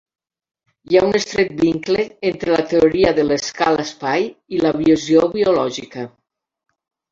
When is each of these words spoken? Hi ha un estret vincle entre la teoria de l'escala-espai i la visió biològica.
Hi 0.93 0.97
ha 0.97 1.03
un 1.07 1.19
estret 1.19 1.51
vincle 1.59 2.05
entre 2.31 2.55
la 2.57 2.65
teoria 2.73 3.13
de 3.21 3.27
l'escala-espai 3.29 4.27
i 4.59 4.65
la 4.67 4.75
visió 4.81 5.25
biològica. 5.39 6.11